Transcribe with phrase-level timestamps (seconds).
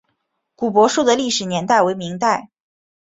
[0.55, 2.49] 古柏树的历史年代为明代。